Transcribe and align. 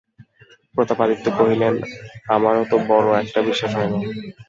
প্রতাপাদিত্য 0.75 1.25
কহিলেন, 1.37 1.73
আমারও 2.27 2.63
তো 2.65 2.75
বড়ো 2.89 3.11
একটা 3.13 3.39
বিশ্বাস 3.41 3.71
হয় 3.75 3.89
না। 3.91 3.99